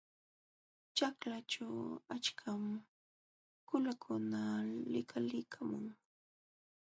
[0.97, 1.67] Ćhaklaćhu
[2.15, 2.63] achkam
[3.67, 4.41] qulakuna
[4.93, 5.85] likalilqamun.